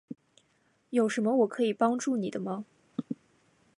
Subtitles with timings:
[0.89, 2.65] 有什么我可以帮助你的吗？